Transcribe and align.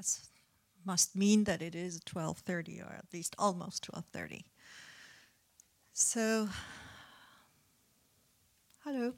That 0.00 0.18
must 0.86 1.14
mean 1.14 1.44
that 1.44 1.60
it 1.60 1.74
is 1.74 2.00
12:30 2.06 2.80
or 2.80 2.90
at 2.94 3.12
least 3.12 3.34
almost 3.38 3.82
12:30. 3.82 4.46
So 5.92 6.48
hello. 8.78 9.12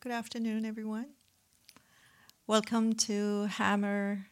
Good 0.00 0.10
afternoon 0.10 0.64
everyone. 0.64 1.14
Welcome 2.48 2.94
to 3.06 3.44
Hammer 3.44 4.26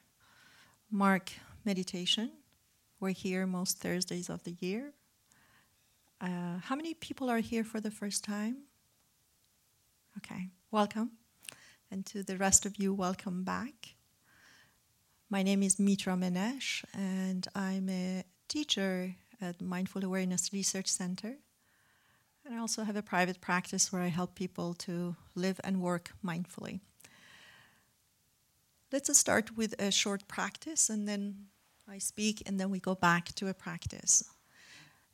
Mark 0.91 1.35
Meditation. 1.65 2.33
We're 2.99 3.11
here 3.11 3.47
most 3.47 3.79
Thursdays 3.79 4.29
of 4.29 4.43
the 4.43 4.57
year. 4.59 4.95
Uh, 6.21 6.59
how 6.65 6.75
many 6.75 6.95
people 6.95 7.31
are 7.31 7.39
here 7.39 7.63
for 7.63 7.81
the 7.81 7.93
first 7.93 8.25
time? 8.25 8.65
Okay, 10.17 10.51
welcome. 10.73 11.13
And 11.93 12.05
to 12.07 12.25
the 12.25 12.37
rest 12.37 12.67
of 12.67 12.81
you, 12.81 12.93
welcome 12.93 13.45
back. 13.45 13.95
My 15.33 15.43
name 15.43 15.63
is 15.63 15.79
Mitra 15.79 16.13
Manesh, 16.13 16.85
and 16.93 17.49
I'm 17.55 17.89
a 17.89 18.23
teacher 18.49 19.15
at 19.41 19.63
Mindful 19.63 20.05
Awareness 20.05 20.53
Research 20.53 20.89
Center. 20.89 21.37
And 22.45 22.55
I 22.55 22.59
also 22.59 22.83
have 22.83 22.97
a 22.97 23.03
private 23.03 23.41
practice 23.41 23.91
where 23.91 24.03
I 24.03 24.09
help 24.09 24.35
people 24.35 24.75
to 24.75 25.17
live 25.35 25.59
and 25.65 25.81
work 25.81 26.13
mindfully. 26.23 26.81
Let's 28.93 29.17
start 29.19 29.57
with 29.57 29.75
a 29.81 29.91
short 29.91 30.29
practice, 30.29 30.91
and 30.91 31.09
then 31.09 31.47
I 31.89 31.97
speak, 31.97 32.43
and 32.45 32.61
then 32.61 32.69
we 32.69 32.79
go 32.79 32.95
back 32.95 33.35
to 33.37 33.49
a 33.49 33.55
practice. 33.55 34.23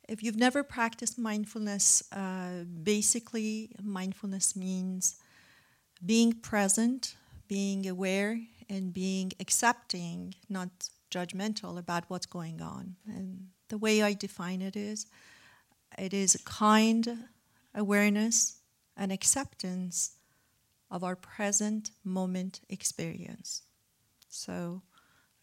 If 0.09 0.21
you've 0.21 0.35
never 0.35 0.63
practiced 0.63 1.17
mindfulness, 1.17 2.03
uh, 2.11 2.65
basically, 2.83 3.71
mindfulness 3.81 4.53
means 4.53 5.15
being 6.05 6.33
present, 6.33 7.15
being 7.47 7.87
aware 7.87 8.41
and 8.69 8.93
being 8.93 9.31
accepting, 9.39 10.35
not 10.47 10.69
judgmental 11.09 11.77
about 11.77 12.03
what's 12.07 12.27
going 12.27 12.61
on. 12.61 12.95
And 13.07 13.47
the 13.69 13.77
way 13.77 14.01
I 14.01 14.13
define 14.13 14.61
it 14.61 14.75
is 14.75 15.07
it 15.97 16.13
is 16.13 16.39
kind 16.45 17.25
awareness 17.73 18.61
and 18.95 19.11
acceptance 19.11 20.11
of 20.91 21.03
our 21.03 21.15
present 21.15 21.91
moment 22.03 22.61
experience. 22.69 23.63
So, 24.29 24.83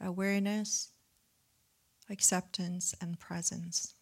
awareness, 0.01 0.93
acceptance, 2.09 2.95
and 3.01 3.19
presence. 3.19 3.96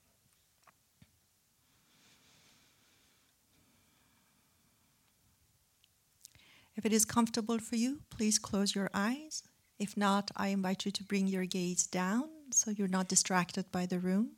If 6.76 6.84
it 6.84 6.92
is 6.92 7.04
comfortable 7.04 7.58
for 7.58 7.76
you, 7.76 8.00
please 8.10 8.38
close 8.38 8.74
your 8.74 8.90
eyes. 8.92 9.42
If 9.78 9.96
not, 9.96 10.30
I 10.36 10.48
invite 10.48 10.84
you 10.84 10.92
to 10.92 11.04
bring 11.04 11.26
your 11.26 11.44
gaze 11.44 11.86
down 11.86 12.28
so 12.50 12.70
you're 12.70 12.88
not 12.88 13.08
distracted 13.08 13.70
by 13.70 13.86
the 13.86 13.98
room. 13.98 14.32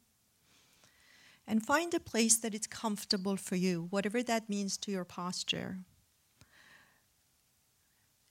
And 1.47 1.65
find 1.65 1.95
a 1.95 2.01
place 2.01 2.37
that 2.37 2.55
is 2.55 2.67
comfortable 2.67 3.37
for 3.37 3.57
you, 3.57 3.87
whatever 3.91 4.23
that 4.23 4.51
means 4.51 4.77
to 4.79 4.91
your 4.91 5.05
posture. 5.05 5.79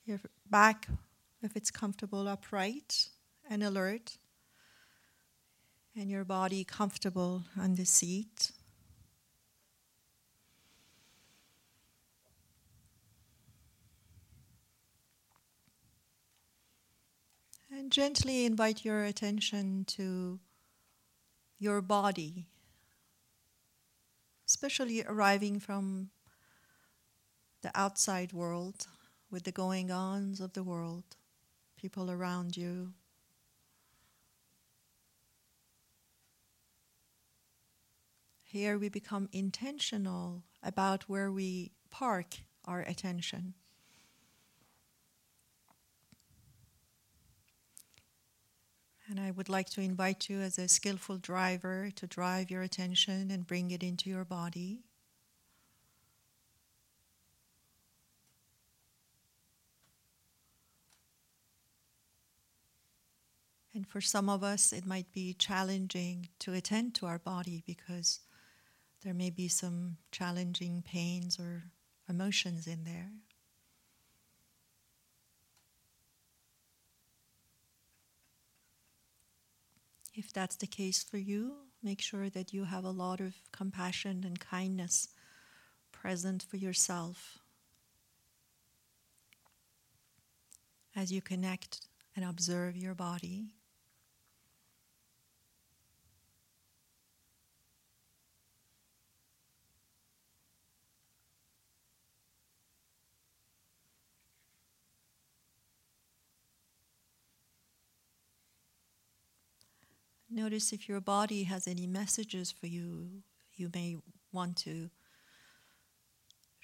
Your 0.05 0.19
back, 0.49 0.87
if 1.41 1.55
it's 1.55 1.71
comfortable, 1.71 2.27
upright 2.27 3.09
and 3.49 3.63
alert, 3.63 4.17
and 5.95 6.11
your 6.11 6.25
body 6.25 6.63
comfortable 6.63 7.43
on 7.57 7.75
the 7.75 7.85
seat. 7.85 8.51
And 17.77 17.91
gently 17.91 18.45
invite 18.45 18.85
your 18.85 19.03
attention 19.03 19.83
to 19.97 20.39
your 21.59 21.81
body, 21.81 22.47
especially 24.47 25.03
arriving 25.03 25.59
from 25.59 26.09
the 27.63 27.71
outside 27.75 28.31
world 28.31 28.87
with 29.29 29.43
the 29.43 29.51
going 29.51 29.91
ons 29.91 30.39
of 30.39 30.53
the 30.53 30.63
world, 30.63 31.17
people 31.75 32.09
around 32.09 32.55
you. 32.55 32.93
Here 38.41 38.77
we 38.77 38.87
become 38.87 39.27
intentional 39.33 40.43
about 40.63 41.09
where 41.09 41.29
we 41.29 41.73
park 41.91 42.37
our 42.63 42.79
attention. 42.79 43.53
And 49.07 49.19
I 49.19 49.29
would 49.29 49.49
like 49.49 49.69
to 49.71 49.81
invite 49.81 50.29
you 50.29 50.41
as 50.41 50.57
a 50.57 50.67
skillful 50.67 51.17
driver 51.17 51.91
to 51.95 52.07
drive 52.07 52.49
your 52.49 52.63
attention 52.63 53.29
and 53.29 53.45
bring 53.45 53.69
it 53.69 53.83
into 53.83 54.09
your 54.09 54.25
body. 54.25 54.83
And 63.75 63.85
for 63.85 63.99
some 63.99 64.29
of 64.29 64.41
us, 64.41 64.71
it 64.71 64.85
might 64.85 65.11
be 65.11 65.33
challenging 65.33 66.29
to 66.39 66.53
attend 66.53 66.95
to 66.95 67.05
our 67.05 67.19
body 67.19 67.61
because 67.67 68.21
there 69.03 69.13
may 69.13 69.29
be 69.29 69.49
some 69.49 69.97
challenging 70.11 70.81
pains 70.81 71.37
or 71.37 71.65
emotions 72.09 72.67
in 72.67 72.85
there. 72.85 73.11
If 80.17 80.31
that's 80.31 80.55
the 80.55 80.67
case 80.67 81.03
for 81.03 81.17
you, 81.17 81.55
make 81.83 82.01
sure 82.01 82.29
that 82.29 82.53
you 82.53 82.63
have 82.63 82.85
a 82.85 82.89
lot 82.89 83.19
of 83.19 83.33
compassion 83.51 84.23
and 84.25 84.39
kindness 84.39 85.09
present 85.91 86.43
for 86.43 86.55
yourself 86.55 87.39
as 90.95 91.11
you 91.11 91.21
connect 91.21 91.81
and 92.15 92.23
observe 92.23 92.77
your 92.77 92.95
body. 92.95 93.55
Notice 110.29 110.73
if 110.73 110.89
your 110.89 110.99
body 110.99 111.43
has 111.43 111.67
any 111.67 111.87
messages 111.87 112.51
for 112.51 112.67
you. 112.67 113.23
You 113.53 113.69
may 113.73 113.97
want 114.31 114.57
to 114.57 114.89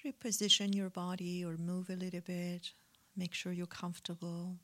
reposition 0.04 0.74
your 0.74 0.90
body 0.90 1.44
or 1.44 1.56
move 1.56 1.88
a 1.88 1.94
little 1.94 2.20
bit. 2.20 2.72
Make 3.16 3.34
sure 3.34 3.52
you're 3.52 3.66
comfortable. 3.66 4.56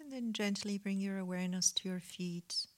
And 0.00 0.12
then 0.12 0.32
gently 0.32 0.78
bring 0.78 1.00
your 1.00 1.18
awareness 1.18 1.72
to 1.72 1.88
your 1.88 2.00
feet. 2.00 2.68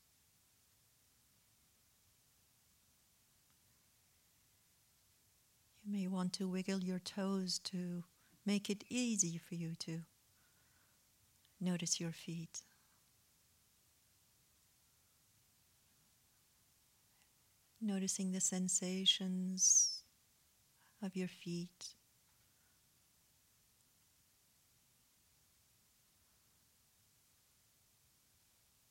You 5.84 5.92
may 5.92 6.06
want 6.06 6.32
to 6.34 6.48
wiggle 6.48 6.82
your 6.82 6.98
toes 6.98 7.58
to 7.64 8.04
Make 8.48 8.70
it 8.70 8.82
easy 8.88 9.36
for 9.36 9.56
you 9.56 9.74
to 9.80 10.00
notice 11.60 12.00
your 12.00 12.12
feet. 12.12 12.62
Noticing 17.78 18.32
the 18.32 18.40
sensations 18.40 20.02
of 21.02 21.14
your 21.14 21.28
feet. 21.28 21.92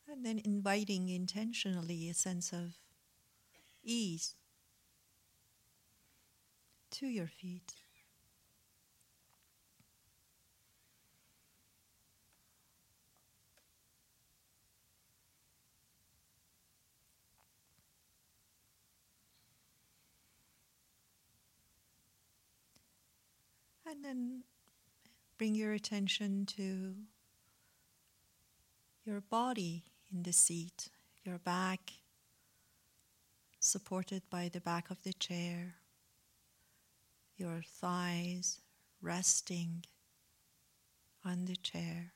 And 0.07 0.23
then 0.23 0.39
inviting 0.45 1.09
intentionally 1.09 2.11
a 2.11 2.13
sense 2.13 2.53
of 2.53 2.75
ease 3.83 4.35
to 6.91 7.07
your 7.07 7.25
feet. 7.25 7.73
And 23.97 24.05
then 24.05 24.43
bring 25.39 25.55
your 25.55 25.73
attention 25.73 26.45
to 26.57 26.93
your 29.03 29.21
body 29.21 29.85
in 30.13 30.21
the 30.21 30.33
seat, 30.33 30.89
your 31.23 31.39
back 31.39 31.93
supported 33.59 34.21
by 34.29 34.49
the 34.49 34.61
back 34.61 34.91
of 34.91 35.01
the 35.01 35.13
chair, 35.13 35.77
your 37.37 37.63
thighs 37.65 38.61
resting 39.01 39.83
on 41.25 41.45
the 41.45 41.55
chair. 41.55 42.13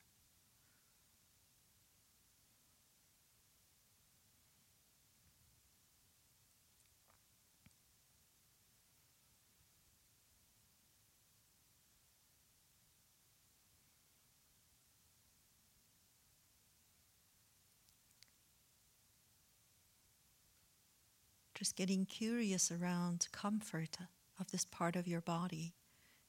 Just 21.62 21.76
getting 21.76 22.06
curious 22.06 22.72
around 22.72 23.28
comfort 23.30 23.96
of 24.40 24.50
this 24.50 24.64
part 24.64 24.96
of 24.96 25.06
your 25.06 25.20
body, 25.20 25.74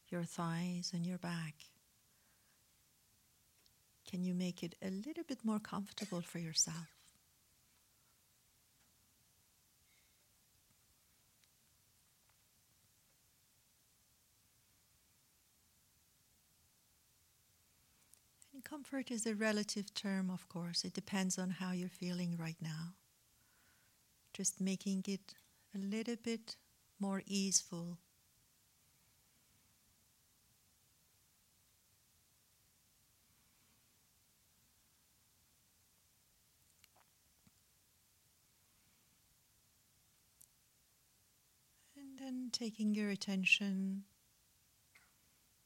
your 0.10 0.26
thighs 0.26 0.92
and 0.94 1.08
your 1.08 1.18
back. 1.18 1.56
Can 4.08 4.24
you 4.24 4.36
make 4.36 4.62
it 4.62 4.76
a 4.80 4.92
little 4.92 5.24
bit 5.28 5.40
more 5.44 5.58
comfortable 5.58 6.22
for 6.22 6.38
yourself? 6.38 6.86
Comfort 18.64 19.10
is 19.10 19.26
a 19.26 19.34
relative 19.34 19.92
term, 19.96 20.30
of 20.30 20.48
course. 20.48 20.86
It 20.86 20.94
depends 20.94 21.40
on 21.40 21.50
how 21.50 21.72
you're 21.72 21.90
feeling 21.90 22.38
right 22.40 22.58
now. 22.62 22.94
Just 24.34 24.60
making 24.60 25.04
it 25.08 25.36
a 25.76 25.78
little 25.78 26.16
bit 26.16 26.56
more 27.00 27.22
easeful. 27.28 28.00
And 41.96 42.18
then 42.18 42.50
taking 42.52 42.96
your 42.96 43.10
attention 43.12 44.04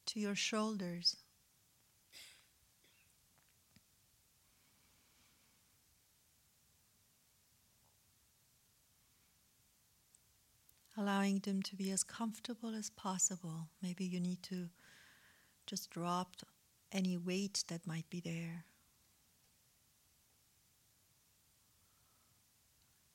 to 0.08 0.20
your 0.20 0.36
shoulders. 0.36 1.16
Allowing 11.08 11.40
them 11.40 11.62
to 11.62 11.76
be 11.76 11.90
as 11.92 12.04
comfortable 12.04 12.76
as 12.76 12.90
possible. 12.90 13.70
Maybe 13.82 14.04
you 14.04 14.20
need 14.20 14.44
to 14.44 14.68
just 15.66 15.90
drop 15.90 16.36
any 16.92 17.16
weight 17.16 17.64
that 17.70 17.88
might 17.88 18.10
be 18.10 18.20
there. 18.20 18.66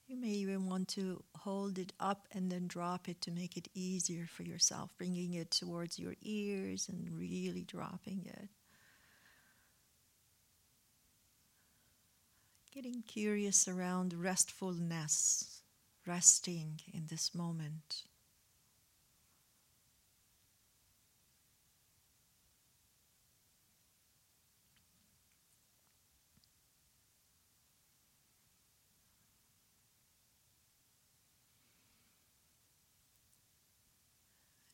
You 0.06 0.16
may 0.16 0.28
even 0.28 0.70
want 0.70 0.88
to 0.88 1.22
hold 1.36 1.78
it 1.78 1.92
up 2.00 2.28
and 2.32 2.50
then 2.50 2.66
drop 2.66 3.10
it 3.10 3.20
to 3.22 3.30
make 3.30 3.58
it 3.58 3.68
easier 3.74 4.26
for 4.26 4.42
yourself, 4.42 4.90
bringing 4.96 5.34
it 5.34 5.50
towards 5.50 5.98
your 5.98 6.14
ears 6.22 6.88
and 6.88 7.10
really 7.18 7.64
dropping 7.64 8.24
it. 8.24 8.48
Getting 12.72 13.02
curious 13.02 13.68
around 13.68 14.14
restfulness 14.14 15.61
resting 16.06 16.80
in 16.92 17.06
this 17.08 17.34
moment. 17.34 18.04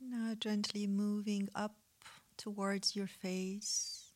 Now, 0.01 0.35
gently 0.39 0.87
moving 0.87 1.49
up 1.55 1.75
towards 2.39 2.97
your 2.97 3.07
face, 3.07 4.13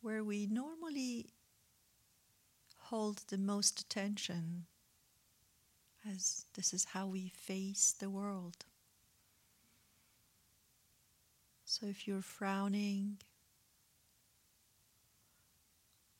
where 0.00 0.24
we 0.24 0.46
normally 0.46 1.26
hold 2.90 3.22
the 3.28 3.38
most 3.38 3.80
attention 3.80 4.66
as 6.08 6.44
this 6.54 6.72
is 6.72 6.84
how 6.84 7.06
we 7.06 7.32
face 7.34 7.94
the 7.98 8.08
world. 8.08 8.64
So 11.64 11.86
if 11.86 12.06
you're 12.06 12.22
frowning, 12.22 13.18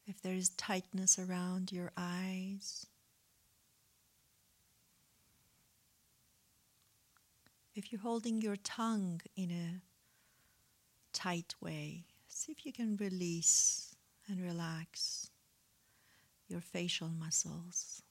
if 0.06 0.20
there 0.20 0.34
is 0.34 0.48
tightness 0.50 1.18
around 1.20 1.70
your 1.70 1.92
eyes, 1.96 2.86
if 7.76 7.92
you're 7.92 8.00
holding 8.00 8.42
your 8.42 8.56
tongue 8.56 9.20
in 9.36 9.50
a 9.52 9.80
tight 11.12 11.54
way, 11.60 12.06
see 12.26 12.50
if 12.50 12.66
you 12.66 12.72
can 12.72 12.96
release 12.96 13.94
and 14.28 14.42
relax 14.42 15.30
your 16.48 16.60
facial 16.60 17.08
muscles. 17.08 18.02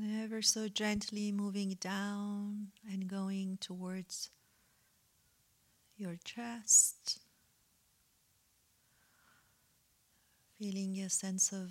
Ever 0.00 0.42
so 0.42 0.68
gently 0.68 1.32
moving 1.32 1.70
down 1.80 2.68
and 2.88 3.08
going 3.08 3.58
towards 3.60 4.30
your 5.96 6.16
chest. 6.24 7.20
Feeling 10.58 10.98
a 10.98 11.08
sense 11.08 11.52
of 11.52 11.70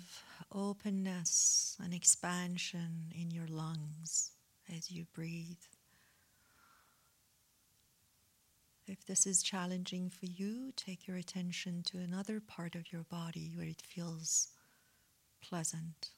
openness 0.50 1.76
and 1.84 1.92
expansion 1.92 3.12
in 3.14 3.30
your 3.30 3.46
lungs 3.46 4.30
as 4.74 4.90
you 4.90 5.04
breathe. 5.12 5.58
If 8.86 9.04
this 9.04 9.26
is 9.26 9.42
challenging 9.42 10.08
for 10.08 10.24
you, 10.24 10.72
take 10.74 11.06
your 11.06 11.18
attention 11.18 11.82
to 11.82 11.98
another 11.98 12.40
part 12.40 12.74
of 12.74 12.90
your 12.90 13.02
body 13.02 13.52
where 13.54 13.66
it 13.66 13.82
feels 13.82 14.48
pleasant. 15.42 16.08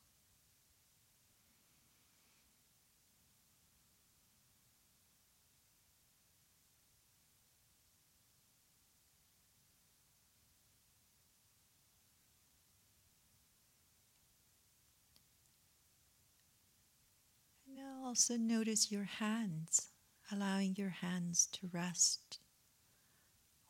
Also 18.10 18.36
notice 18.36 18.90
your 18.90 19.04
hands, 19.04 19.86
allowing 20.32 20.74
your 20.76 20.88
hands 20.88 21.46
to 21.46 21.70
rest 21.72 22.40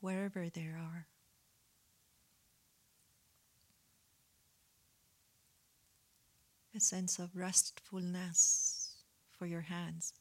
wherever 0.00 0.48
they 0.48 0.62
are. 0.62 1.06
A 6.74 6.80
sense 6.80 7.18
of 7.18 7.36
restfulness 7.36 8.94
for 9.38 9.44
your 9.44 9.60
hands. 9.60 10.14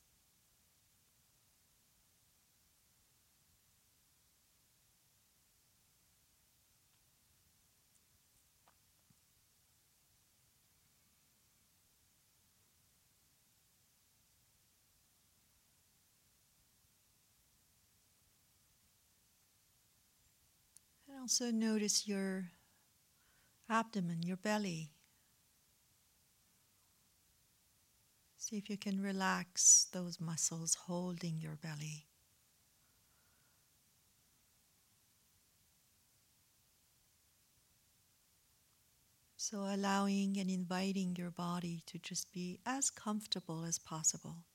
Also 21.19 21.51
notice 21.51 22.07
your 22.07 22.45
abdomen, 23.69 24.23
your 24.23 24.37
belly. 24.37 24.91
See 28.37 28.57
if 28.57 28.69
you 28.69 28.77
can 28.77 29.01
relax 29.01 29.87
those 29.91 30.19
muscles 30.19 30.75
holding 30.75 31.39
your 31.39 31.55
belly. 31.55 32.07
So, 39.35 39.63
allowing 39.63 40.37
and 40.37 40.49
inviting 40.49 41.15
your 41.15 41.31
body 41.31 41.83
to 41.87 41.97
just 41.97 42.31
be 42.31 42.59
as 42.65 42.89
comfortable 42.89 43.65
as 43.65 43.79
possible. 43.79 44.45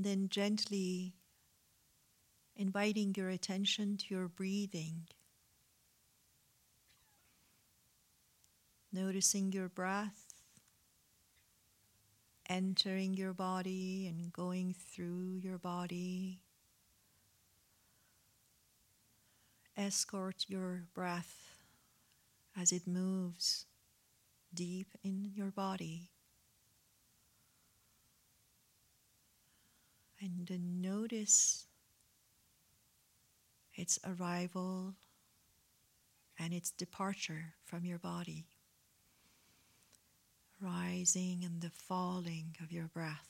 And 0.00 0.06
then 0.06 0.30
gently 0.30 1.12
inviting 2.56 3.14
your 3.14 3.28
attention 3.28 3.98
to 3.98 4.14
your 4.14 4.28
breathing. 4.28 5.08
Noticing 8.90 9.52
your 9.52 9.68
breath 9.68 10.32
entering 12.48 13.12
your 13.12 13.34
body 13.34 14.06
and 14.08 14.32
going 14.32 14.74
through 14.74 15.38
your 15.42 15.58
body. 15.58 16.40
Escort 19.76 20.46
your 20.48 20.84
breath 20.94 21.58
as 22.58 22.72
it 22.72 22.86
moves 22.86 23.66
deep 24.54 24.94
in 25.04 25.30
your 25.34 25.50
body. 25.50 26.08
And 30.20 30.50
notice 30.82 31.66
its 33.74 33.98
arrival 34.04 34.94
and 36.38 36.52
its 36.52 36.70
departure 36.70 37.54
from 37.64 37.84
your 37.84 37.98
body 37.98 38.46
rising 40.60 41.42
and 41.44 41.62
the 41.62 41.70
falling 41.70 42.54
of 42.62 42.70
your 42.70 42.86
breath. 42.86 43.29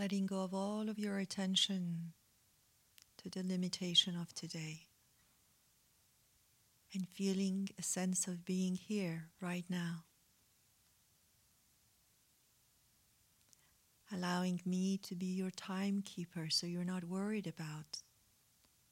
Letting 0.00 0.24
go 0.24 0.40
of 0.40 0.54
all 0.54 0.88
of 0.88 0.98
your 0.98 1.18
attention 1.18 2.14
to 3.18 3.28
the 3.28 3.46
limitation 3.46 4.16
of 4.16 4.32
today 4.32 4.86
and 6.94 7.06
feeling 7.06 7.68
a 7.78 7.82
sense 7.82 8.26
of 8.26 8.46
being 8.46 8.76
here 8.76 9.28
right 9.42 9.66
now. 9.68 10.04
Allowing 14.10 14.62
me 14.64 14.96
to 15.02 15.14
be 15.14 15.26
your 15.26 15.50
timekeeper 15.50 16.48
so 16.48 16.66
you're 16.66 16.82
not 16.82 17.04
worried 17.04 17.46
about 17.46 18.00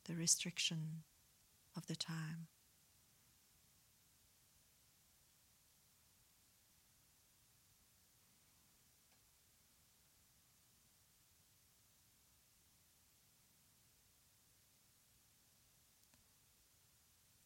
the 0.04 0.14
restriction 0.14 1.04
of 1.74 1.86
the 1.86 1.96
time. 1.96 2.48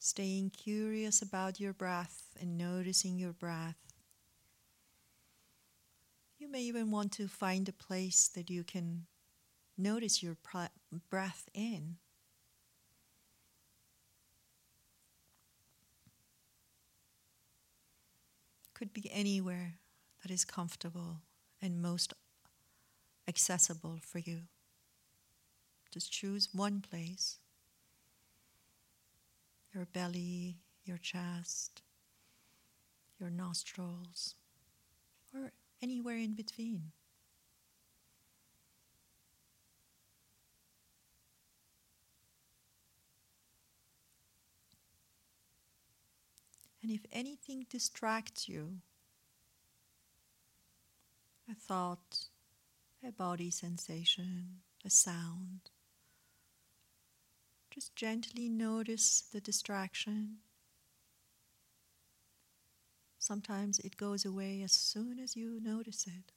Staying 0.04 0.50
curious 0.50 1.22
about 1.22 1.60
your 1.60 1.72
breath 1.72 2.24
and 2.40 2.58
noticing 2.58 3.20
your 3.20 3.32
breath. 3.32 3.76
You 6.40 6.50
may 6.50 6.62
even 6.62 6.90
want 6.90 7.12
to 7.12 7.28
find 7.28 7.68
a 7.68 7.72
place 7.72 8.26
that 8.34 8.50
you 8.50 8.64
can 8.64 9.06
notice 9.78 10.20
your 10.20 10.36
breath 11.08 11.48
in. 11.54 11.98
Could 18.74 18.92
be 18.92 19.08
anywhere 19.12 19.74
that 20.22 20.32
is 20.32 20.44
comfortable 20.44 21.18
and 21.60 21.80
most 21.80 22.12
accessible 23.28 24.00
for 24.02 24.18
you. 24.18 24.40
Just 25.92 26.10
choose 26.10 26.48
one 26.52 26.80
place 26.80 27.38
your 29.74 29.86
belly, 29.86 30.58
your 30.84 30.98
chest, 30.98 31.82
your 33.18 33.30
nostrils, 33.30 34.34
or 35.34 35.52
anywhere 35.80 36.16
in 36.16 36.34
between. 36.34 36.92
And 46.82 46.90
if 46.90 47.06
anything 47.12 47.66
distracts 47.70 48.48
you, 48.48 48.78
a 51.50 51.54
thought, 51.54 52.26
a 53.06 53.12
body 53.12 53.50
sensation, 53.50 54.60
a 54.84 54.90
sound, 54.90 55.70
just 57.72 57.96
gently 57.96 58.50
notice 58.50 59.24
the 59.32 59.40
distraction. 59.40 60.36
Sometimes 63.18 63.78
it 63.78 63.96
goes 63.96 64.26
away 64.26 64.62
as 64.62 64.72
soon 64.72 65.18
as 65.18 65.36
you 65.36 65.58
notice 65.62 66.06
it. 66.06 66.32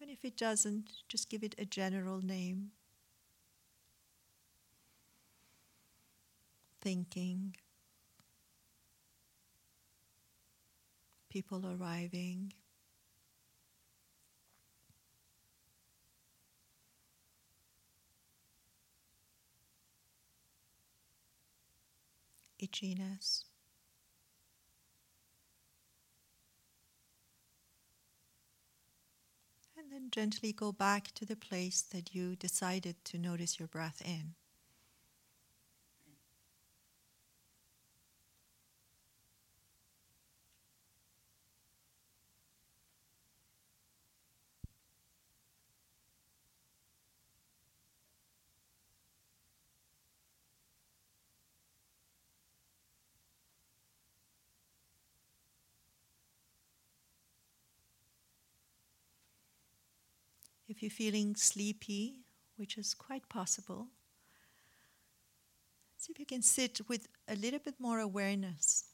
And 0.00 0.10
if 0.10 0.24
it 0.24 0.36
doesn't, 0.36 0.90
just 1.08 1.28
give 1.28 1.42
it 1.42 1.54
a 1.58 1.66
general 1.66 2.24
name. 2.24 2.70
Thinking, 6.80 7.56
people 11.28 11.66
arriving. 11.66 12.54
Itchiness. 22.62 23.44
And 29.76 29.90
then 29.90 30.10
gently 30.10 30.52
go 30.52 30.72
back 30.72 31.12
to 31.14 31.24
the 31.24 31.36
place 31.36 31.80
that 31.82 32.14
you 32.14 32.36
decided 32.36 32.96
to 33.06 33.18
notice 33.18 33.58
your 33.58 33.68
breath 33.68 34.02
in. 34.04 34.34
If 60.80 60.84
you're 60.84 61.12
feeling 61.12 61.36
sleepy, 61.36 62.20
which 62.56 62.78
is 62.78 62.94
quite 62.94 63.28
possible, 63.28 63.88
see 65.98 66.10
if 66.10 66.18
you 66.18 66.24
can 66.24 66.40
sit 66.40 66.80
with 66.88 67.06
a 67.28 67.34
little 67.34 67.58
bit 67.58 67.74
more 67.78 67.98
awareness. 67.98 68.89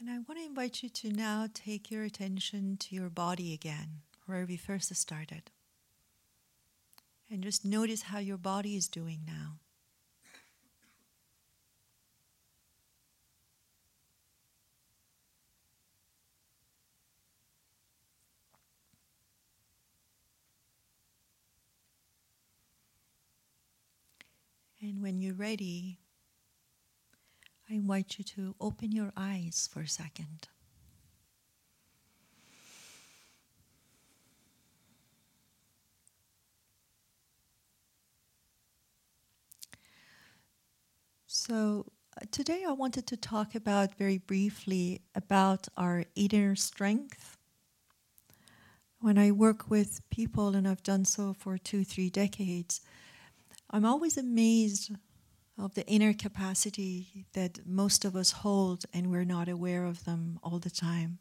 And 0.00 0.08
I 0.08 0.14
want 0.14 0.40
to 0.40 0.46
invite 0.46 0.82
you 0.82 0.88
to 0.88 1.10
now 1.10 1.46
take 1.52 1.90
your 1.90 2.04
attention 2.04 2.78
to 2.78 2.94
your 2.94 3.10
body 3.10 3.52
again, 3.52 4.00
where 4.24 4.46
we 4.46 4.56
first 4.56 4.94
started. 4.96 5.50
And 7.30 7.42
just 7.42 7.66
notice 7.66 8.04
how 8.04 8.18
your 8.18 8.38
body 8.38 8.76
is 8.76 8.88
doing 8.88 9.20
now. 9.26 9.58
And 24.80 25.02
when 25.02 25.20
you're 25.20 25.34
ready, 25.34 25.98
I 27.70 27.74
invite 27.74 28.18
you 28.18 28.24
to 28.24 28.56
open 28.60 28.90
your 28.90 29.12
eyes 29.16 29.68
for 29.72 29.82
a 29.82 29.88
second. 29.88 30.48
So, 41.28 41.86
uh, 42.20 42.26
today 42.32 42.64
I 42.66 42.72
wanted 42.72 43.06
to 43.06 43.16
talk 43.16 43.54
about 43.54 43.94
very 43.94 44.18
briefly 44.18 45.02
about 45.14 45.68
our 45.76 46.04
inner 46.16 46.56
strength. 46.56 47.36
When 48.98 49.16
I 49.16 49.30
work 49.30 49.70
with 49.70 50.02
people, 50.10 50.56
and 50.56 50.66
I've 50.66 50.82
done 50.82 51.04
so 51.04 51.32
for 51.34 51.56
two, 51.56 51.84
three 51.84 52.10
decades, 52.10 52.80
I'm 53.70 53.84
always 53.84 54.18
amazed 54.18 54.90
of 55.60 55.74
the 55.74 55.86
inner 55.86 56.12
capacity 56.12 57.26
that 57.34 57.60
most 57.66 58.04
of 58.04 58.16
us 58.16 58.32
hold 58.32 58.84
and 58.94 59.10
we're 59.10 59.24
not 59.24 59.48
aware 59.48 59.84
of 59.84 60.04
them 60.04 60.38
all 60.42 60.58
the 60.58 60.70
time. 60.70 61.18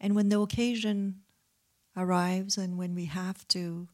And 0.00 0.14
when 0.14 0.28
the 0.28 0.40
occasion 0.40 1.22
arrives 1.96 2.58
and 2.58 2.76
when 2.76 2.94
we 2.94 3.06
have 3.06 3.46
to, 3.48 3.88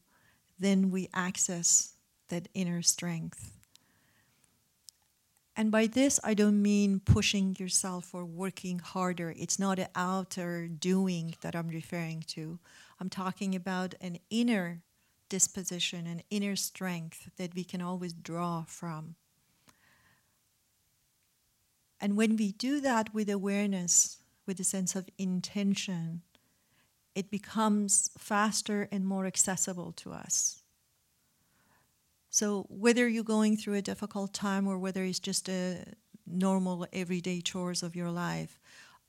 then 0.59 0.91
we 0.91 1.09
access 1.13 1.93
that 2.27 2.49
inner 2.53 2.81
strength. 2.81 3.53
And 5.55 5.71
by 5.71 5.87
this, 5.87 6.19
I 6.23 6.33
don't 6.33 6.61
mean 6.61 7.01
pushing 7.01 7.55
yourself 7.59 8.13
or 8.13 8.25
working 8.25 8.79
harder. 8.79 9.33
It's 9.37 9.59
not 9.59 9.77
an 9.77 9.89
outer 9.95 10.67
doing 10.67 11.35
that 11.41 11.55
I'm 11.55 11.67
referring 11.67 12.23
to. 12.27 12.59
I'm 12.99 13.09
talking 13.09 13.55
about 13.55 13.93
an 13.99 14.19
inner 14.29 14.81
disposition 15.29 16.07
and 16.07 16.23
inner 16.29 16.55
strength 16.55 17.29
that 17.37 17.55
we 17.55 17.63
can 17.63 17.81
always 17.81 18.13
draw 18.13 18.63
from. 18.63 19.15
And 22.01 22.15
when 22.15 22.35
we 22.35 22.51
do 22.51 22.79
that 22.81 23.13
with 23.13 23.29
awareness, 23.29 24.17
with 24.45 24.59
a 24.59 24.63
sense 24.63 24.95
of 24.95 25.09
intention, 25.17 26.21
it 27.15 27.29
becomes 27.29 28.09
faster 28.17 28.87
and 28.91 29.05
more 29.05 29.25
accessible 29.25 29.91
to 29.93 30.13
us. 30.13 30.63
So, 32.29 32.65
whether 32.69 33.07
you're 33.07 33.23
going 33.23 33.57
through 33.57 33.75
a 33.75 33.81
difficult 33.81 34.33
time 34.33 34.67
or 34.67 34.77
whether 34.77 35.03
it's 35.03 35.19
just 35.19 35.49
a 35.49 35.83
normal 36.27 36.85
everyday 36.93 37.41
chores 37.41 37.81
of 37.81 37.95
your 37.95 38.11
life, 38.11 38.59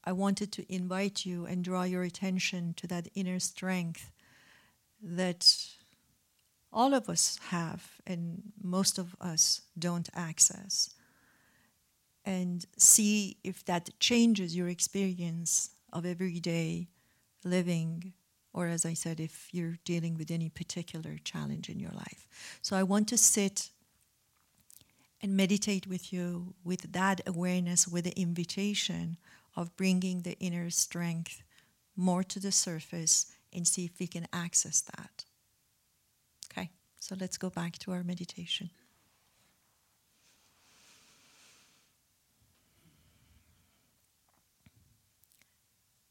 I 0.02 0.12
wanted 0.12 0.50
to 0.52 0.72
invite 0.72 1.26
you 1.26 1.44
and 1.44 1.62
draw 1.62 1.82
your 1.82 2.02
attention 2.02 2.74
to 2.78 2.86
that 2.86 3.08
inner 3.14 3.38
strength 3.38 4.10
that 5.02 5.56
all 6.72 6.94
of 6.94 7.08
us 7.08 7.38
have 7.48 8.00
and 8.06 8.42
most 8.62 8.98
of 8.98 9.16
us 9.20 9.62
don't 9.78 10.08
access. 10.14 10.94
And 12.24 12.64
see 12.76 13.38
if 13.42 13.64
that 13.64 13.90
changes 13.98 14.54
your 14.54 14.68
experience 14.68 15.70
of 15.92 16.06
everyday 16.06 16.88
living, 17.44 18.12
or 18.52 18.66
as 18.66 18.84
I 18.84 18.94
said, 18.94 19.20
if 19.20 19.48
you're 19.52 19.78
dealing 19.84 20.16
with 20.16 20.30
any 20.30 20.48
particular 20.48 21.16
challenge 21.24 21.68
in 21.68 21.80
your 21.80 21.92
life. 21.92 22.28
So 22.62 22.76
I 22.76 22.82
want 22.82 23.08
to 23.08 23.16
sit 23.16 23.70
and 25.22 25.36
meditate 25.36 25.86
with 25.86 26.12
you 26.12 26.54
with 26.64 26.92
that 26.92 27.20
awareness, 27.26 27.88
with 27.88 28.04
the 28.04 28.18
invitation 28.18 29.16
of 29.56 29.76
bringing 29.76 30.22
the 30.22 30.38
inner 30.38 30.70
strength 30.70 31.42
more 31.96 32.22
to 32.24 32.38
the 32.38 32.52
surface 32.52 33.26
and 33.52 33.66
see 33.66 33.84
if 33.84 33.98
we 33.98 34.06
can 34.06 34.26
access 34.32 34.80
that. 34.80 35.24
So 37.00 37.16
let's 37.18 37.38
go 37.38 37.50
back 37.50 37.78
to 37.78 37.92
our 37.92 38.04
meditation. 38.04 38.70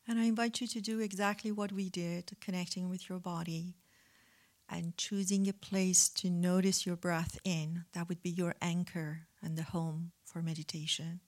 And 0.08 0.19
I 0.19 0.23
invite 0.23 0.60
you 0.60 0.65
to 0.67 0.82
do 0.82 0.99
exactly 0.99 1.52
what 1.52 1.71
we 1.71 1.89
did, 1.89 2.32
connecting 2.41 2.89
with 2.89 3.08
your 3.08 3.19
body 3.19 3.75
and 4.67 4.97
choosing 4.97 5.47
a 5.47 5.54
place 5.54 6.10
to 6.10 6.32
notice 6.32 6.84
your 6.84 6.95
breath 6.95 7.38
in. 7.43 7.86
That 7.93 8.10
would 8.10 8.23
be 8.23 8.32
your 8.32 8.56
anchor 8.60 9.28
and 9.43 9.56
the 9.56 9.63
home 9.63 10.12
for 10.25 10.41
meditation. 10.41 11.19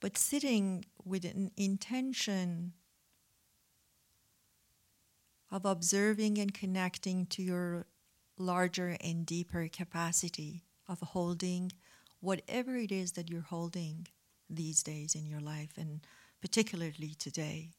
But 0.00 0.16
sitting 0.16 0.86
with 1.04 1.26
an 1.26 1.50
intention 1.58 2.72
of 5.50 5.64
observing 5.64 6.38
and 6.38 6.52
connecting 6.52 7.26
to 7.26 7.42
your 7.42 7.86
larger 8.38 8.96
and 9.00 9.24
deeper 9.24 9.68
capacity 9.72 10.64
of 10.88 11.00
holding 11.00 11.72
whatever 12.20 12.76
it 12.76 12.92
is 12.92 13.12
that 13.12 13.30
you're 13.30 13.40
holding 13.40 14.06
these 14.48 14.82
days 14.82 15.14
in 15.14 15.26
your 15.26 15.40
life, 15.40 15.70
and 15.76 16.06
particularly 16.40 17.14
today, 17.18 17.70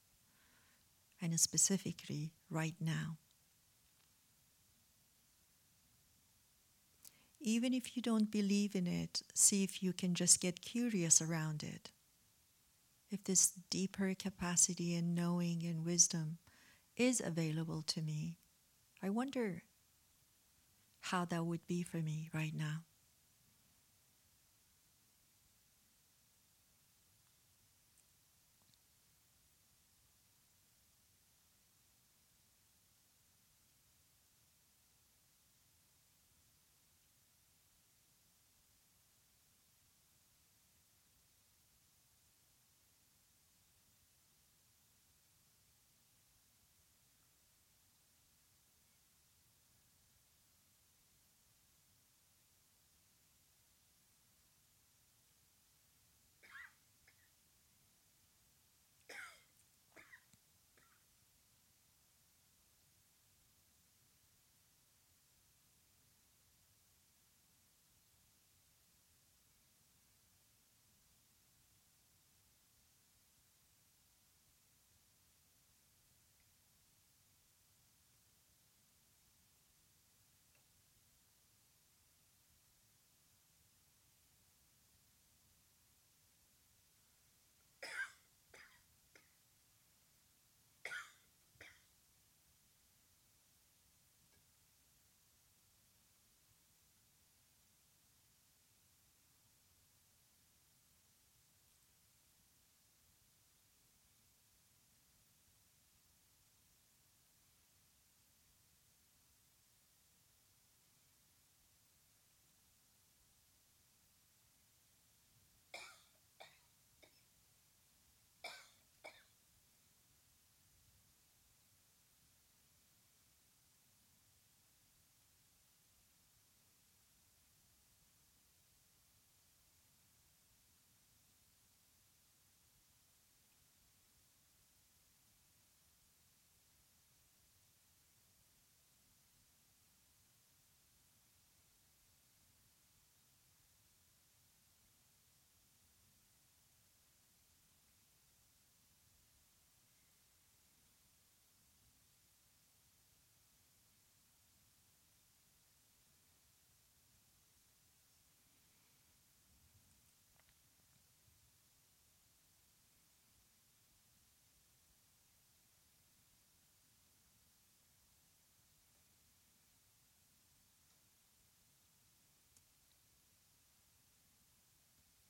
and 1.21 1.39
specifically 1.39 2.33
right 2.49 2.75
now. 2.79 3.17
Even 7.39 7.73
if 7.73 7.95
you 7.95 8.01
don't 8.01 8.31
believe 8.31 8.75
in 8.75 8.87
it, 8.87 9.21
see 9.33 9.63
if 9.63 9.81
you 9.81 9.93
can 9.93 10.13
just 10.13 10.41
get 10.41 10.61
curious 10.61 11.21
around 11.21 11.63
it. 11.63 11.91
If 13.09 13.23
this 13.23 13.53
deeper 13.69 14.13
capacity 14.15 14.95
and 14.95 15.15
knowing 15.15 15.63
and 15.63 15.85
wisdom 15.85 16.39
is 16.97 17.21
available 17.21 17.83
to 17.83 18.01
me. 18.01 18.37
I 19.01 19.09
wonder 19.09 19.63
how 21.01 21.25
that 21.25 21.45
would 21.45 21.65
be 21.67 21.83
for 21.83 21.97
me 21.97 22.29
right 22.33 22.53
now. 22.53 22.86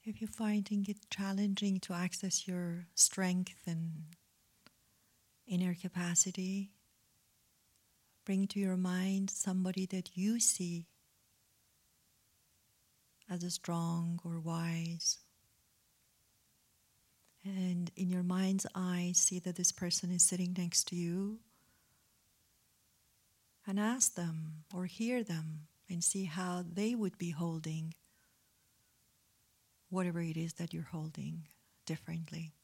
If 0.09 0.21
you're 0.21 0.29
finding 0.29 0.85
it 0.87 1.09
challenging 1.09 1.81
to 1.81 1.93
access 1.93 2.47
your 2.47 2.87
strength 2.95 3.57
and 3.65 4.05
inner 5.45 5.75
capacity, 5.75 6.71
bring 8.23 8.47
to 8.47 8.59
your 8.61 8.77
mind 8.77 9.29
somebody 9.29 9.85
that 9.87 10.11
you 10.15 10.39
see 10.39 10.85
as 13.29 13.43
a 13.43 13.49
strong 13.49 14.21
or 14.23 14.39
wise. 14.39 15.17
And 17.43 17.91
in 17.97 18.09
your 18.09 18.23
mind's 18.23 18.65
eye, 18.73 19.11
see 19.13 19.39
that 19.39 19.57
this 19.57 19.73
person 19.73 20.09
is 20.09 20.23
sitting 20.23 20.55
next 20.57 20.87
to 20.87 20.95
you. 20.95 21.39
And 23.67 23.77
ask 23.77 24.15
them 24.15 24.63
or 24.73 24.85
hear 24.85 25.21
them 25.21 25.67
and 25.89 26.01
see 26.01 26.23
how 26.23 26.63
they 26.65 26.95
would 26.95 27.17
be 27.17 27.31
holding 27.31 27.93
whatever 29.89 30.21
it 30.21 30.37
is 30.37 30.53
that 30.53 30.73
you're 30.73 30.83
holding 30.83 31.47
differently. 31.85 32.56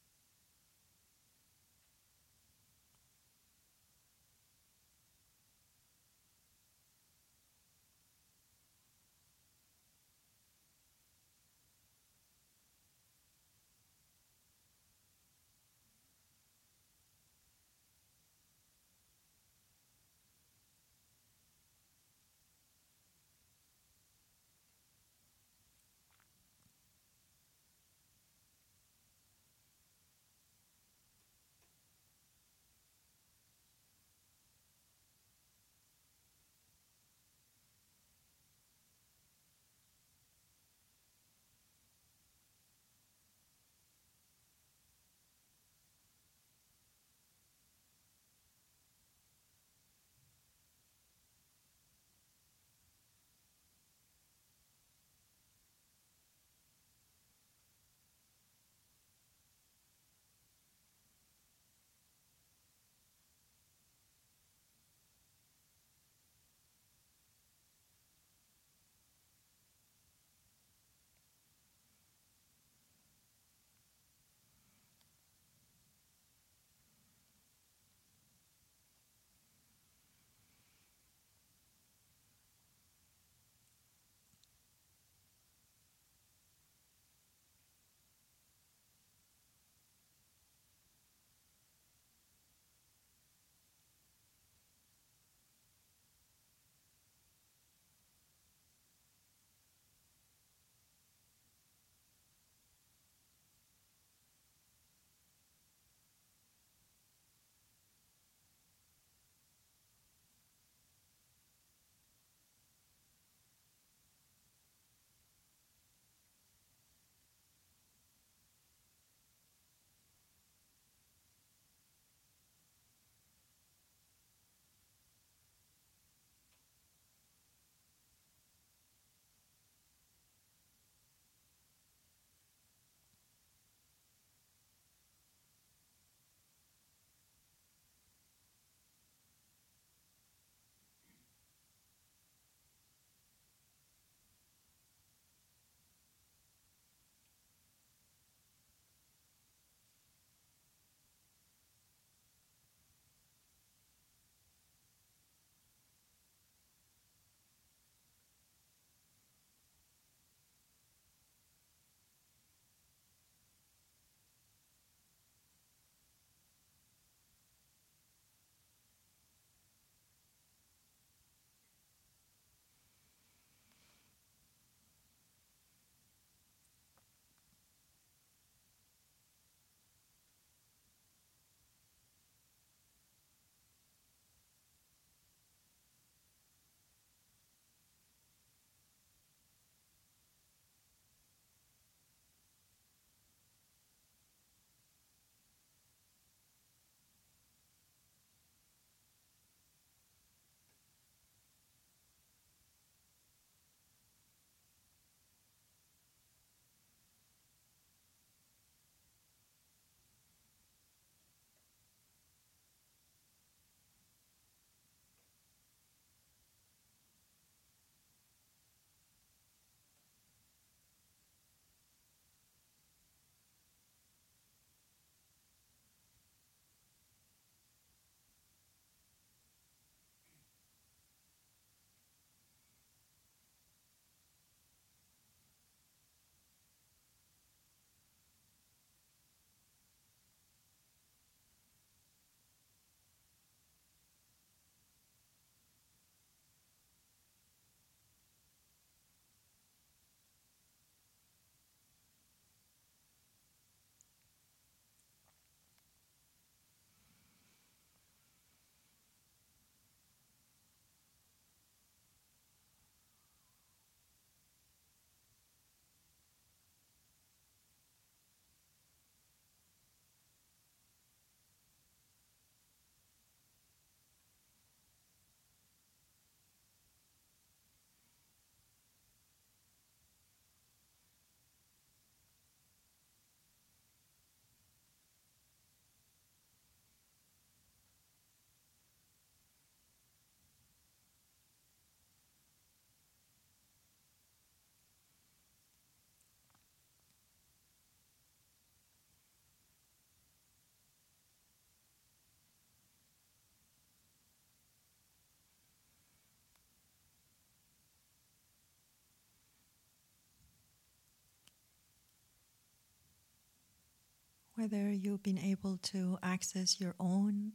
Whether 314.63 314.89
you've 314.89 315.21
been 315.21 315.37
able 315.37 315.75
to 315.75 316.17
access 316.23 316.79
your 316.79 316.95
own 316.97 317.51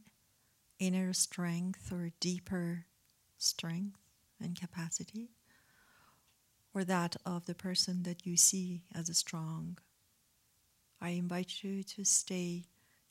inner 0.77 1.11
strength 1.11 1.91
or 1.91 2.11
deeper 2.19 2.85
strength 3.35 3.97
and 4.39 4.55
capacity, 4.59 5.31
or 6.71 6.83
that 6.83 7.15
of 7.25 7.47
the 7.47 7.55
person 7.55 8.03
that 8.03 8.27
you 8.27 8.37
see 8.37 8.83
as 8.93 9.17
strong. 9.17 9.75
I 11.01 11.09
invite 11.09 11.63
you 11.63 11.81
to 11.81 12.05
stay 12.05 12.65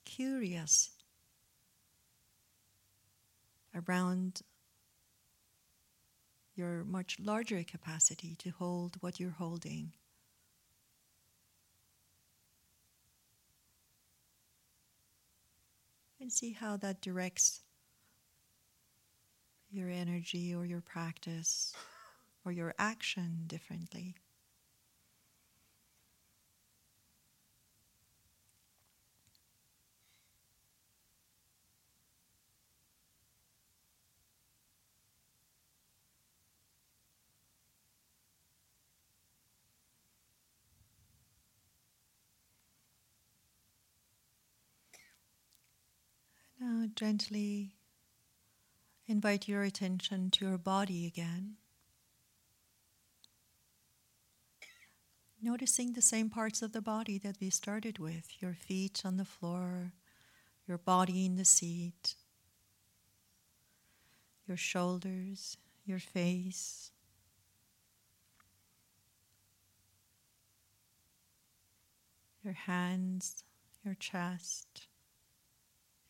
curious 0.04 0.90
around 3.74 4.42
your 6.54 6.84
much 6.84 7.16
larger 7.18 7.64
capacity 7.64 8.36
to 8.36 8.50
hold 8.50 8.94
what 9.00 9.18
you're 9.18 9.30
holding. 9.30 9.92
And 16.20 16.32
see 16.32 16.52
how 16.52 16.76
that 16.76 17.00
directs 17.00 17.62
your 19.70 19.88
energy 19.90 20.54
or 20.54 20.64
your 20.64 20.80
practice 20.80 21.74
or 22.44 22.52
your 22.52 22.74
action 22.78 23.44
differently. 23.46 24.14
Now, 46.60 46.87
gently 46.98 47.76
invite 49.06 49.46
your 49.46 49.62
attention 49.62 50.32
to 50.32 50.44
your 50.44 50.58
body 50.58 51.06
again. 51.06 51.54
Noticing 55.40 55.92
the 55.92 56.02
same 56.02 56.28
parts 56.28 56.60
of 56.60 56.72
the 56.72 56.82
body 56.82 57.16
that 57.18 57.36
we 57.40 57.50
started 57.50 58.00
with 58.00 58.42
your 58.42 58.52
feet 58.52 59.02
on 59.04 59.16
the 59.16 59.24
floor, 59.24 59.92
your 60.66 60.78
body 60.78 61.24
in 61.24 61.36
the 61.36 61.44
seat, 61.44 62.16
your 64.48 64.56
shoulders, 64.56 65.56
your 65.86 66.00
face. 66.00 66.90
Your 72.42 72.54
hands, 72.54 73.44
your 73.84 73.94
chest, 73.94 74.88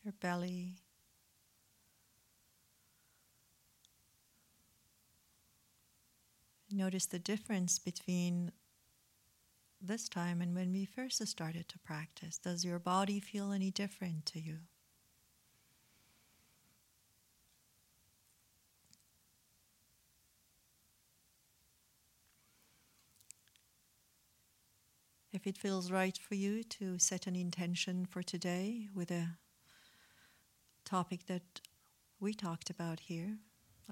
your 0.03 0.13
belly. 0.19 0.75
Notice 6.71 7.07
the 7.07 7.19
difference 7.19 7.79
between 7.79 8.51
this 9.81 10.07
time 10.09 10.41
and 10.41 10.53
when 10.53 10.71
we 10.71 10.85
first 10.85 11.25
started 11.27 11.67
to 11.69 11.79
practice. 11.79 12.37
Does 12.37 12.63
your 12.63 12.79
body 12.79 13.19
feel 13.19 13.51
any 13.51 13.71
different 13.71 14.25
to 14.27 14.39
you? 14.39 14.57
If 25.31 25.45
it 25.45 25.57
feels 25.57 25.91
right 25.91 26.17
for 26.17 26.35
you 26.35 26.63
to 26.63 26.97
set 26.97 27.27
an 27.27 27.35
intention 27.35 28.05
for 28.05 28.23
today 28.23 28.89
with 28.95 29.11
a 29.11 29.37
topic 30.89 31.27
that 31.27 31.61
we 32.19 32.33
talked 32.33 32.71
about 32.71 32.99
here, 33.01 33.37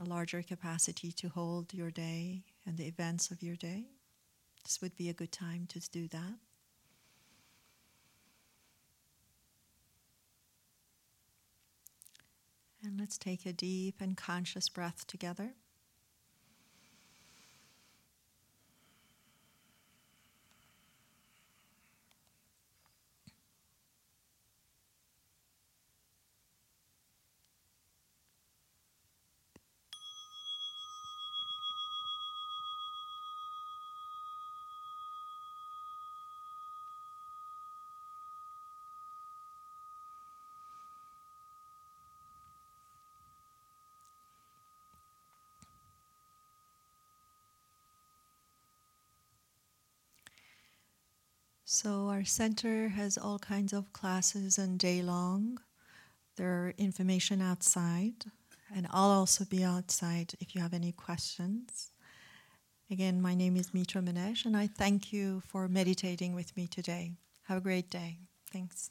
a 0.02 0.04
larger 0.04 0.42
capacity 0.42 1.12
to 1.12 1.30
hold 1.30 1.72
your 1.72 1.92
day 1.92 2.44
and 2.66 2.76
the 2.76 2.88
events 2.88 3.30
of 3.30 3.44
your 3.44 3.56
day. 3.56 3.86
This 4.64 4.82
would 4.82 4.96
be 4.96 5.08
a 5.08 5.14
good 5.14 5.32
time 5.32 5.68
to 5.68 5.80
do 5.92 6.08
that. 6.08 6.40
And 12.84 13.00
let's 13.00 13.18
take 13.18 13.46
a 13.46 13.54
deep 13.54 14.02
and 14.02 14.18
conscious 14.18 14.68
breath 14.68 15.06
together. 15.06 15.52
So, 51.80 52.08
our 52.08 52.26
center 52.26 52.88
has 52.88 53.20
all 53.20 53.38
kinds 53.38 53.72
of 53.72 53.94
classes 53.94 54.58
and 54.58 54.80
day 54.80 55.04
long. 55.04 55.60
There 56.36 56.50
are 56.50 56.74
information 56.80 57.40
outside, 57.40 58.26
and 58.76 58.88
I'll 58.90 59.12
also 59.12 59.46
be 59.46 59.64
outside 59.64 60.34
if 60.40 60.56
you 60.56 60.62
have 60.62 60.74
any 60.74 60.92
questions. 60.92 61.92
Again, 62.90 63.22
my 63.22 63.36
name 63.36 63.56
is 63.56 63.76
Mitra 63.76 64.02
Manesh, 64.02 64.44
and 64.44 64.58
I 64.58 64.66
thank 64.66 65.14
you 65.14 65.44
for 65.46 65.68
meditating 65.68 66.34
with 66.34 66.58
me 66.58 66.66
today. 66.66 67.12
Have 67.44 67.60
a 67.60 67.62
great 67.70 67.92
day. 67.92 68.18
Thanks. 68.52 68.90